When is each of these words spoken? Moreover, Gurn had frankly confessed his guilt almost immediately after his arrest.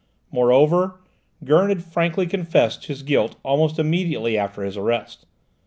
Moreover, 0.31 0.99
Gurn 1.43 1.69
had 1.69 1.83
frankly 1.83 2.25
confessed 2.25 2.85
his 2.87 3.03
guilt 3.03 3.35
almost 3.43 3.77
immediately 3.77 4.35
after 4.35 4.63
his 4.63 4.75
arrest. 4.75 5.27